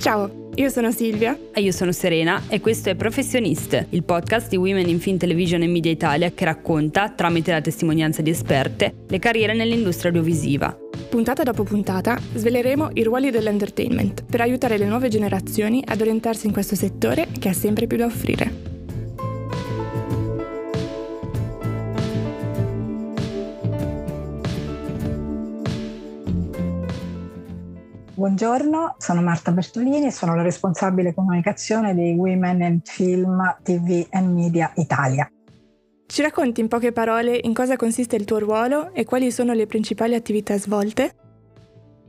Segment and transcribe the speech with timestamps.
[0.00, 1.38] Ciao, io sono Silvia.
[1.52, 5.60] E io sono Serena e questo è Professionist, il podcast di Women in Film Television
[5.60, 10.74] e Media Italia che racconta, tramite la testimonianza di esperte, le carriere nell'industria audiovisiva.
[11.10, 16.52] Puntata dopo puntata sveleremo i ruoli dell'entertainment per aiutare le nuove generazioni ad orientarsi in
[16.52, 18.69] questo settore che ha sempre più da offrire.
[28.30, 34.32] Buongiorno, sono Marta Bertolini e sono la responsabile comunicazione di Women in Film, TV and
[34.32, 35.28] Media Italia.
[36.06, 39.66] Ci racconti in poche parole in cosa consiste il tuo ruolo e quali sono le
[39.66, 41.16] principali attività svolte?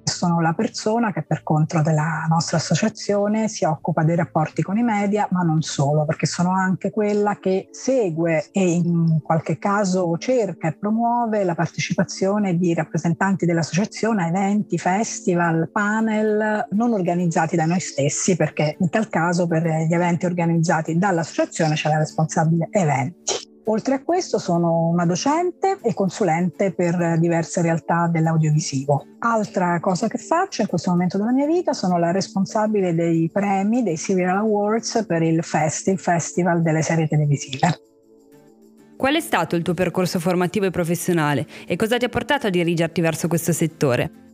[0.04, 4.84] Sono la persona che per conto della nostra associazione si occupa dei rapporti con i
[4.84, 10.68] media, ma non solo, perché sono anche quella che segue e in qualche caso cerca
[10.68, 17.80] e promuove la partecipazione di rappresentanti dell'associazione a eventi, festival, panel non organizzati da noi
[17.80, 23.51] stessi, perché in tal caso per gli eventi organizzati dall'associazione c'è la responsabile eventi.
[23.72, 29.06] Oltre a questo sono una docente e consulente per diverse realtà dell'audiovisivo.
[29.20, 33.82] Altra cosa che faccio in questo momento della mia vita sono la responsabile dei premi
[33.82, 37.82] dei Serial Awards per il FEST, il Festival delle serie televisive.
[38.98, 42.50] Qual è stato il tuo percorso formativo e professionale e cosa ti ha portato a
[42.50, 44.31] dirigerti verso questo settore?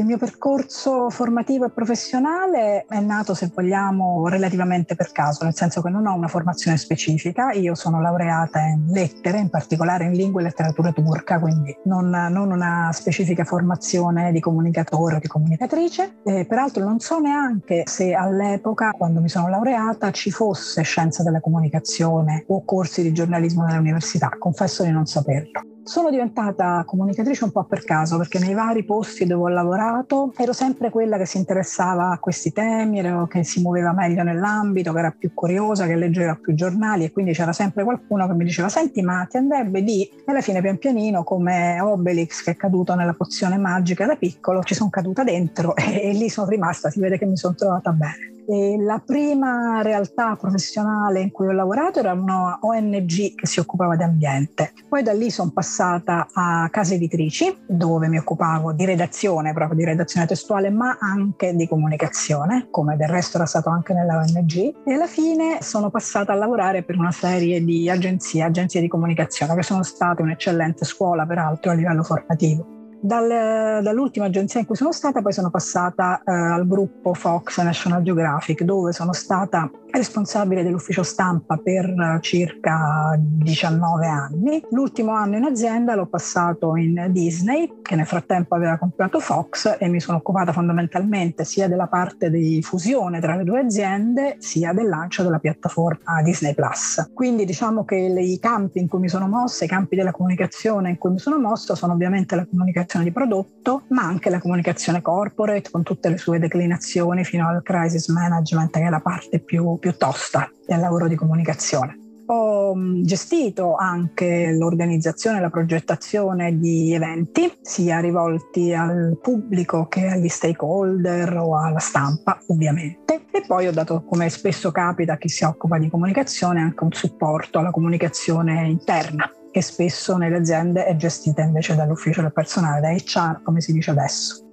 [0.00, 5.82] Il mio percorso formativo e professionale è nato, se vogliamo, relativamente per caso, nel senso
[5.82, 7.52] che non ho una formazione specifica.
[7.52, 12.50] Io sono laureata in lettere, in particolare in lingua e letteratura turca, quindi non, non
[12.50, 16.20] una specifica formazione di comunicatore o di comunicatrice.
[16.24, 21.40] E peraltro non so neanche se all'epoca, quando mi sono laureata, ci fosse scienza della
[21.40, 24.30] comunicazione o corsi di giornalismo nell'università.
[24.38, 25.60] Confesso di non saperlo.
[25.90, 30.52] Sono diventata comunicatrice un po' per caso perché nei vari posti dove ho lavorato ero
[30.52, 35.10] sempre quella che si interessava a questi temi, che si muoveva meglio nell'ambito, che era
[35.10, 39.02] più curiosa, che leggeva più giornali e quindi c'era sempre qualcuno che mi diceva senti
[39.02, 40.04] ma ti andrebbe di...
[40.04, 44.62] E alla fine pian pianino come Obelix che è caduto nella pozione magica da piccolo
[44.62, 47.90] ci sono caduta dentro e, e lì sono rimasta, si vede che mi sono trovata
[47.90, 48.38] bene.
[48.52, 53.94] E la prima realtà professionale in cui ho lavorato era una ONG che si occupava
[53.94, 54.72] di ambiente.
[54.88, 59.84] Poi da lì sono passata a case editrici dove mi occupavo di redazione, proprio di
[59.84, 64.74] redazione testuale, ma anche di comunicazione, come del resto era stato anche nella ONG.
[64.84, 69.54] E alla fine sono passata a lavorare per una serie di agenzie, agenzie di comunicazione,
[69.54, 72.79] che sono state un'eccellente scuola peraltro a livello formativo.
[73.02, 78.02] Dal, dall'ultima agenzia in cui sono stata poi sono passata eh, al gruppo Fox National
[78.02, 84.62] Geographic dove sono stata responsabile dell'ufficio stampa per circa 19 anni.
[84.70, 89.88] L'ultimo anno in azienda l'ho passato in Disney, che nel frattempo aveva comprato Fox e
[89.88, 94.88] mi sono occupata fondamentalmente sia della parte di fusione tra le due aziende, sia del
[94.88, 97.10] lancio della piattaforma Disney Plus.
[97.12, 100.98] Quindi diciamo che i campi in cui mi sono mossa, i campi della comunicazione in
[100.98, 105.00] cui mi sono mossa sono ovviamente la comunicazione comunicazione di prodotto, ma anche la comunicazione
[105.00, 109.78] corporate con tutte le sue declinazioni fino al crisis management, che è la parte più,
[109.78, 111.98] più tosta del lavoro di comunicazione.
[112.26, 120.06] Ho mm, gestito anche l'organizzazione e la progettazione di eventi, sia rivolti al pubblico che
[120.06, 123.26] agli stakeholder o alla stampa, ovviamente.
[123.30, 126.92] E poi ho dato, come spesso capita a chi si occupa di comunicazione, anche un
[126.92, 132.90] supporto alla comunicazione interna che spesso nelle aziende è gestita invece dall'ufficio del personale, da
[132.90, 134.44] HR come si dice adesso.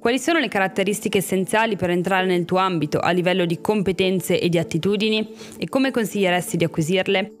[0.00, 4.48] Quali sono le caratteristiche essenziali per entrare nel tuo ambito a livello di competenze e
[4.48, 5.28] di attitudini
[5.58, 7.32] e come consiglieresti di acquisirle?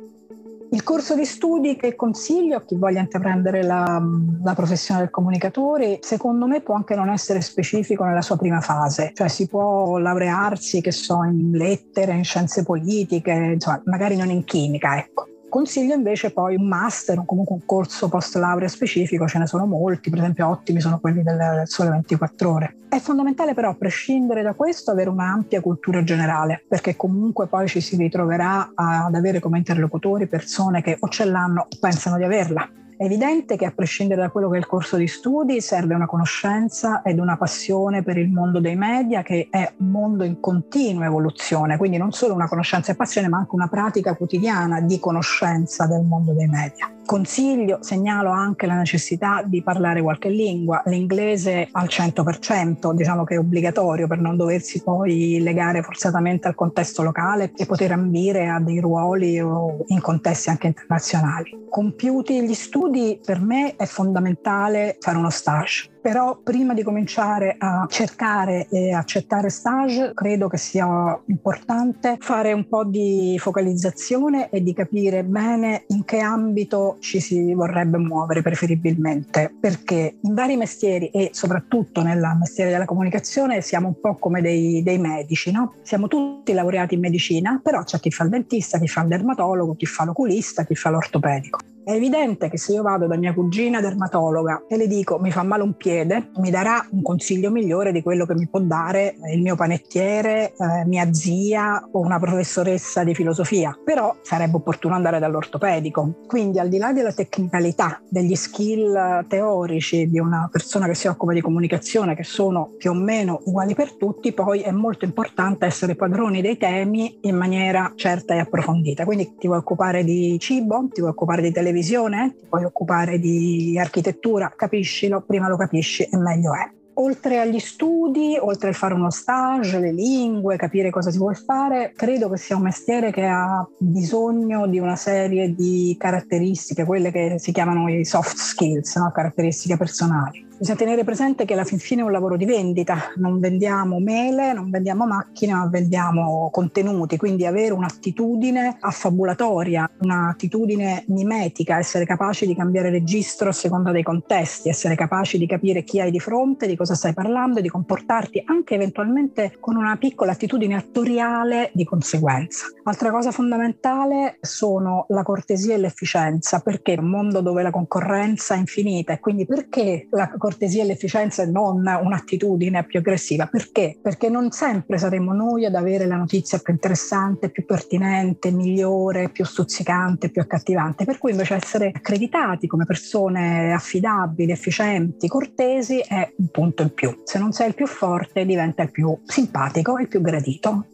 [0.72, 4.00] Il corso di studi che consiglio a chi voglia intraprendere la,
[4.44, 9.10] la, professione del comunicatore, secondo me può anche non essere specifico nella sua prima fase,
[9.14, 14.44] cioè si può laurearsi, che so, in lettere, in scienze politiche, insomma, magari non in
[14.44, 15.29] chimica, ecco.
[15.50, 19.66] Consiglio invece poi un master o comunque un corso post laurea specifico, ce ne sono
[19.66, 22.76] molti, per esempio ottimi sono quelli del, del Sole 24 ore.
[22.88, 27.80] È fondamentale però, a prescindere da questo, avere un'ampia cultura generale, perché comunque poi ci
[27.80, 32.68] si ritroverà ad avere come interlocutori persone che o ce l'hanno o pensano di averla
[33.00, 36.04] è evidente che a prescindere da quello che è il corso di studi serve una
[36.04, 41.06] conoscenza ed una passione per il mondo dei media che è un mondo in continua
[41.06, 45.86] evoluzione, quindi non solo una conoscenza e passione ma anche una pratica quotidiana di conoscenza
[45.86, 46.92] del mondo dei media.
[47.10, 53.38] Consiglio, segnalo anche la necessità di parlare qualche lingua, l'inglese al 100%, diciamo che è
[53.38, 58.78] obbligatorio per non doversi poi legare forzatamente al contesto locale e poter ambire a dei
[58.78, 61.66] ruoli o in contesti anche internazionali.
[61.68, 67.86] Compiuti gli studi, per me è fondamentale fare uno stage Però prima di cominciare a
[67.88, 74.72] cercare e accettare stage, credo che sia importante fare un po' di focalizzazione e di
[74.72, 81.30] capire bene in che ambito ci si vorrebbe muovere preferibilmente, perché in vari mestieri e
[81.32, 85.74] soprattutto nel mestiere della comunicazione siamo un po' come dei, dei medici, no?
[85.82, 89.74] Siamo tutti laureati in medicina, però c'è chi fa il dentista, chi fa il dermatologo,
[89.74, 91.58] chi fa l'oculista, chi fa l'ortopedico.
[91.90, 95.42] È evidente che se io vado da mia cugina dermatologa e le dico mi fa
[95.42, 99.42] male un piede, mi darà un consiglio migliore di quello che mi può dare il
[99.42, 103.76] mio panettiere, eh, mia zia o una professoressa di filosofia.
[103.84, 106.18] Però sarebbe opportuno andare dall'ortopedico.
[106.28, 111.32] Quindi al di là della tecnicalità, degli skill teorici di una persona che si occupa
[111.32, 115.96] di comunicazione, che sono più o meno uguali per tutti, poi è molto importante essere
[115.96, 119.04] padroni dei temi in maniera certa e approfondita.
[119.04, 123.18] Quindi ti vuoi occupare di cibo, ti vuoi occupare di televisione, televisione, ti puoi occupare
[123.18, 126.70] di architettura, capiscilo, prima lo capisci e meglio è.
[126.94, 131.92] Oltre agli studi, oltre al fare uno stage, le lingue, capire cosa si vuole fare,
[131.96, 137.36] credo che sia un mestiere che ha bisogno di una serie di caratteristiche, quelle che
[137.38, 139.10] si chiamano i soft skills, no?
[139.12, 143.40] caratteristiche personali Bisogna tenere presente che alla fin fine è un lavoro di vendita, non
[143.40, 152.04] vendiamo mele, non vendiamo macchine, ma vendiamo contenuti, quindi avere un'attitudine affabulatoria, un'attitudine mimetica, essere
[152.04, 156.20] capaci di cambiare registro a seconda dei contesti, essere capaci di capire chi hai di
[156.20, 161.84] fronte, di cosa stai parlando di comportarti anche eventualmente con una piccola attitudine attoriale di
[161.84, 162.66] conseguenza.
[162.82, 168.56] Altra cosa fondamentale sono la cortesia e l'efficienza, perché è un mondo dove la concorrenza
[168.56, 173.46] è infinita e quindi perché la cortesia cortesia e l'efficienza e non un'attitudine più aggressiva.
[173.46, 173.96] Perché?
[174.02, 179.44] Perché non sempre saremo noi ad avere la notizia più interessante, più pertinente, migliore, più
[179.44, 181.04] stuzzicante, più accattivante.
[181.04, 187.20] Per cui invece essere accreditati come persone affidabili, efficienti, cortesi è un punto in più.
[187.24, 190.86] Se non sei il più forte diventa il più simpatico e il più gradito.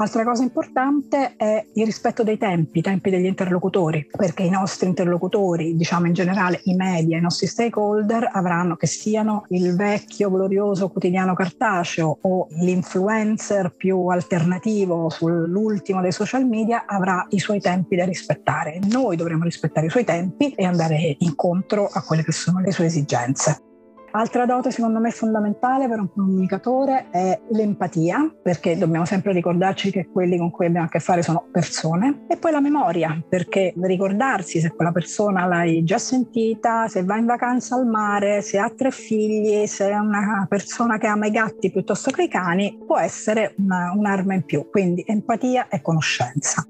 [0.00, 4.86] Altra cosa importante è il rispetto dei tempi, i tempi degli interlocutori, perché i nostri
[4.86, 10.88] interlocutori, diciamo in generale i media, i nostri stakeholder avranno che siano il vecchio glorioso
[10.88, 18.04] quotidiano cartaceo o l'influencer più alternativo sull'ultimo dei social media avrà i suoi tempi da
[18.04, 18.78] rispettare.
[18.88, 22.84] Noi dovremo rispettare i suoi tempi e andare incontro a quelle che sono le sue
[22.84, 23.67] esigenze.
[24.10, 30.08] Altra dote secondo me fondamentale per un comunicatore è l'empatia, perché dobbiamo sempre ricordarci che
[30.10, 34.60] quelli con cui abbiamo a che fare sono persone, e poi la memoria, perché ricordarsi
[34.60, 38.90] se quella persona l'hai già sentita, se va in vacanza al mare, se ha tre
[38.90, 43.54] figli, se è una persona che ama i gatti piuttosto che i cani, può essere
[43.58, 46.66] una, un'arma in più, quindi empatia e conoscenza.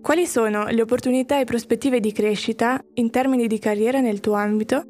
[0.00, 4.84] Quali sono le opportunità e prospettive di crescita in termini di carriera nel tuo ambito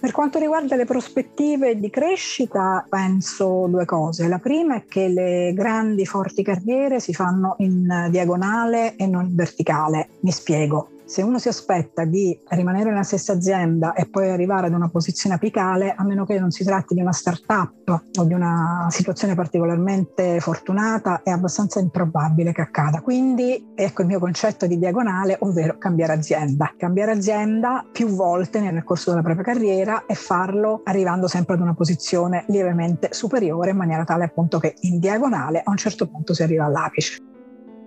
[0.00, 4.28] per quanto riguarda le prospettive di crescita, penso due cose.
[4.28, 9.34] La prima è che le grandi forti carriere si fanno in diagonale e non in
[9.34, 10.08] verticale.
[10.20, 14.74] Mi spiego se uno si aspetta di rimanere nella stessa azienda e poi arrivare ad
[14.74, 18.88] una posizione apicale, a meno che non si tratti di una start-up o di una
[18.90, 23.00] situazione particolarmente fortunata, è abbastanza improbabile che accada.
[23.00, 26.74] Quindi ecco il mio concetto di diagonale, ovvero cambiare azienda.
[26.76, 31.74] Cambiare azienda più volte nel corso della propria carriera e farlo arrivando sempre ad una
[31.74, 36.42] posizione lievemente superiore in maniera tale appunto che in diagonale a un certo punto si
[36.42, 37.27] arriva all'apice.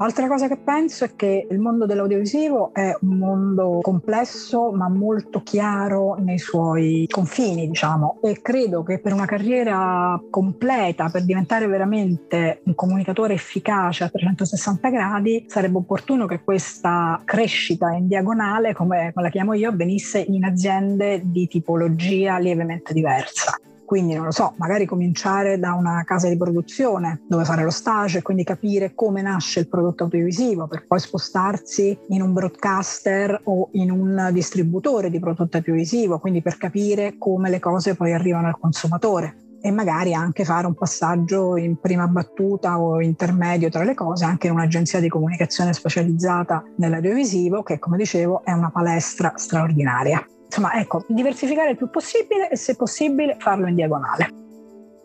[0.01, 5.43] Altra cosa che penso è che il mondo dell'audiovisivo è un mondo complesso ma molto
[5.43, 12.61] chiaro nei suoi confini, diciamo, e credo che per una carriera completa, per diventare veramente
[12.65, 19.29] un comunicatore efficace a 360 gradi, sarebbe opportuno che questa crescita in diagonale, come la
[19.29, 23.55] chiamo io, avvenisse in aziende di tipologia lievemente diversa.
[23.91, 28.19] Quindi non lo so, magari cominciare da una casa di produzione dove fare lo stage
[28.19, 33.67] e quindi capire come nasce il prodotto audiovisivo per poi spostarsi in un broadcaster o
[33.73, 38.57] in un distributore di prodotto audiovisivo, quindi per capire come le cose poi arrivano al
[38.57, 44.23] consumatore e magari anche fare un passaggio in prima battuta o intermedio tra le cose
[44.23, 50.25] anche in un'agenzia di comunicazione specializzata nell'audiovisivo che come dicevo è una palestra straordinaria.
[50.51, 54.27] Insomma, ecco, diversificare il più possibile e se possibile farlo in diagonale.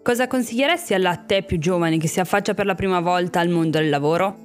[0.02, 3.78] Cosa consiglieresti alla te più giovane che si affaccia per la prima volta al mondo
[3.78, 4.44] del lavoro?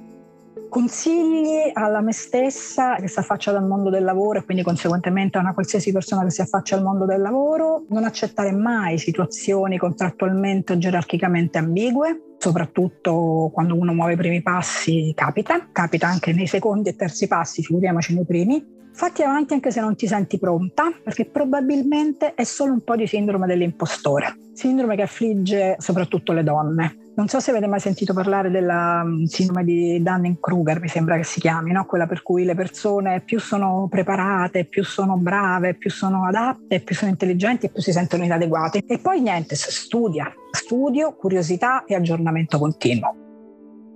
[0.68, 5.40] Consigli alla me stessa che si affaccia dal mondo del lavoro e quindi conseguentemente a
[5.40, 10.72] una qualsiasi persona che si affaccia al mondo del lavoro, non accettare mai situazioni contrattualmente
[10.72, 16.90] o gerarchicamente ambigue, soprattutto quando uno muove i primi passi capita, capita anche nei secondi
[16.90, 21.24] e terzi passi, figuriamoci nei primi, Fatti avanti anche se non ti senti pronta, perché
[21.24, 26.96] probabilmente è solo un po' di sindrome dell'impostore, sindrome che affligge soprattutto le donne.
[27.14, 31.24] Non so se avete mai sentito parlare della mm, sindrome di Dunning-Kruger, mi sembra che
[31.24, 31.84] si chiami, no?
[31.84, 36.94] quella per cui le persone più sono preparate, più sono brave, più sono adatte, più
[36.94, 38.82] sono intelligenti e più si sentono inadeguate.
[38.86, 43.21] E poi niente, studia, studio, curiosità e aggiornamento continuo.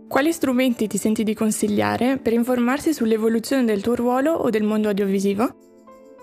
[0.08, 4.86] Quali strumenti ti senti di consigliare per informarsi sull'evoluzione del tuo ruolo o del mondo
[4.86, 5.64] audiovisivo?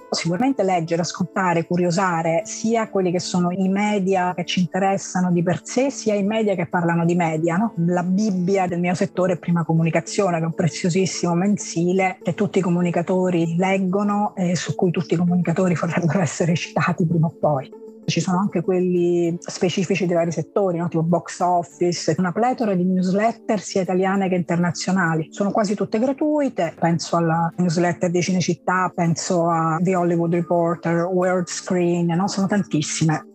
[0.09, 5.61] Sicuramente leggere, ascoltare, curiosare sia quelli che sono i media che ci interessano di per
[5.63, 7.57] sé, sia i media che parlano di media.
[7.57, 7.73] No?
[7.87, 12.59] La Bibbia del mio settore è Prima Comunicazione, che è un preziosissimo mensile che tutti
[12.59, 17.82] i comunicatori leggono e su cui tutti i comunicatori vorrebbero essere citati prima o poi.
[18.05, 20.87] Ci sono anche quelli specifici dei vari settori, no?
[20.87, 25.27] tipo box office, una pletora di newsletter sia italiane che internazionali.
[25.31, 31.47] Sono quasi tutte gratuite, penso alla newsletter di Cinecittà, penso a The Hollywood Reporter, World
[31.47, 32.27] Screen, no?
[32.27, 33.27] sono tantissime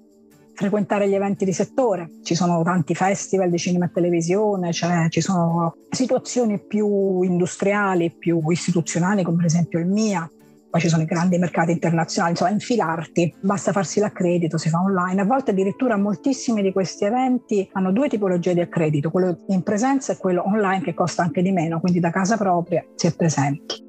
[0.59, 2.11] frequentare gli eventi di settore.
[2.25, 8.41] Ci sono tanti festival di cinema e televisione, cioè ci sono situazioni più industriali, più
[8.51, 10.29] istituzionali, come per esempio il MIA,
[10.71, 15.23] poi ci sono i grandi mercati internazionali, insomma infilarti, basta farsi l'accredito, si fa online,
[15.23, 20.13] a volte addirittura moltissimi di questi eventi hanno due tipologie di accredito, quello in presenza
[20.13, 23.87] e quello online che costa anche di meno, quindi da casa propria si è presenti.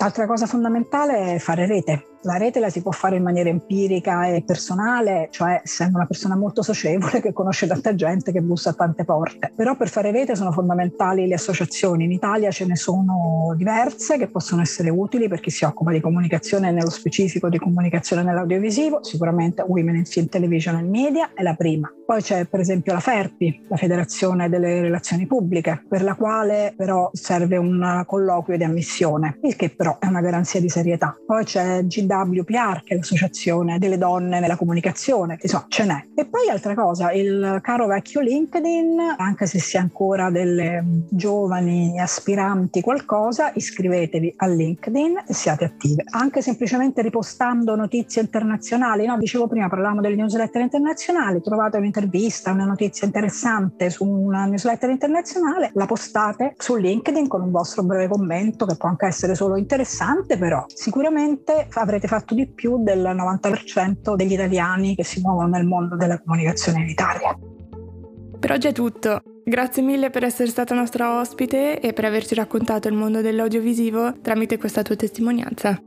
[0.00, 4.26] L'altra cosa fondamentale è fare rete, la rete la si può fare in maniera empirica
[4.26, 8.72] e personale, cioè essendo una persona molto socievole che conosce tanta gente che bussa a
[8.74, 9.50] tante porte.
[9.56, 12.04] Però per fare rete sono fondamentali le associazioni.
[12.04, 16.00] In Italia ce ne sono diverse che possono essere utili per chi si occupa di
[16.00, 19.02] comunicazione nello specifico di comunicazione nell'audiovisivo.
[19.02, 21.90] Sicuramente Women in Film, Television and Media è la prima.
[22.04, 27.08] Poi c'è per esempio la FERPI, la Federazione delle Relazioni Pubbliche, per la quale però
[27.12, 31.16] serve un colloquio di ammissione, il che però è una garanzia di serietà.
[31.24, 36.06] Poi c'è GD WPR, che è l'associazione delle donne nella comunicazione, insomma ce n'è.
[36.14, 42.00] E poi altra cosa, il caro vecchio LinkedIn, anche se si è ancora delle giovani
[42.00, 46.04] aspiranti qualcosa, iscrivetevi a LinkedIn e siate attive.
[46.10, 49.18] Anche semplicemente ripostando notizie internazionali, no?
[49.18, 55.70] dicevo prima parlavamo delle newsletter internazionali, trovate un'intervista, una notizia interessante su una newsletter internazionale,
[55.74, 60.38] la postate su LinkedIn con un vostro breve commento che può anche essere solo interessante,
[60.38, 65.66] però sicuramente avrete avete fatto di più del 90% degli italiani che si muovono nel
[65.66, 67.36] mondo della comunicazione in Italia.
[68.38, 69.20] Per oggi è tutto.
[69.44, 74.58] Grazie mille per essere stata nostra ospite e per averci raccontato il mondo dell'audiovisivo tramite
[74.58, 75.80] questa tua testimonianza.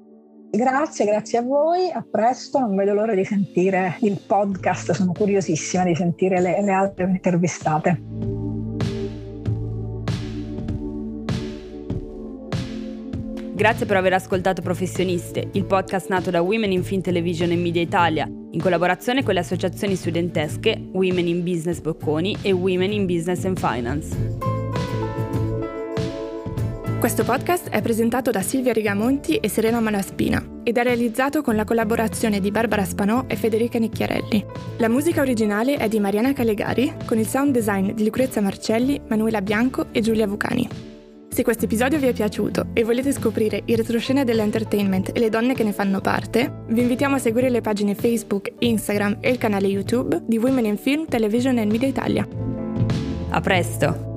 [0.49, 5.85] Grazie, grazie a voi, a presto, non vedo l'ora di sentire il podcast, sono curiosissima
[5.85, 8.40] di sentire le, le altre intervistate.
[13.61, 17.79] Grazie per aver ascoltato Professioniste, il podcast nato da Women in Film Television e Media
[17.79, 23.45] Italia, in collaborazione con le associazioni studentesche Women in Business Bocconi e Women in Business
[23.45, 24.17] and Finance.
[26.99, 31.63] Questo podcast è presentato da Silvia Rigamonti e Serena Malaspina ed è realizzato con la
[31.63, 34.43] collaborazione di Barbara Spanò e Federica Nicchiarelli.
[34.77, 39.43] La musica originale è di Mariana Calegari, con il sound design di Lucrezia Marcelli, Manuela
[39.43, 40.80] Bianco e Giulia Vucani.
[41.33, 45.53] Se questo episodio vi è piaciuto e volete scoprire il retroscena dell'entertainment e le donne
[45.53, 49.67] che ne fanno parte, vi invitiamo a seguire le pagine Facebook, Instagram e il canale
[49.67, 52.27] YouTube di Women in Film, Television e Media Italia.
[53.29, 54.10] A presto!